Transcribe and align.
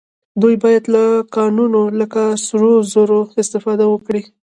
دوی 0.41 0.55
باید 0.63 0.83
له 0.93 1.03
کانونو 1.35 1.81
لکه 1.99 2.23
سرو 2.45 2.71
زرو 2.93 3.19
استفاده 3.41 3.85
وکړي 3.89 4.21